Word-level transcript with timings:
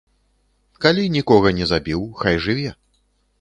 Калі 0.85 1.03
нікога 1.17 1.51
не 1.59 1.65
забіў, 1.73 2.01
хай 2.23 2.41
жыве. 2.47 2.73